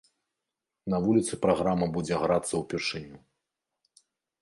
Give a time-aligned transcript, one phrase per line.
[0.93, 3.17] На вуліцы праграма будзе грацца ўпершыню.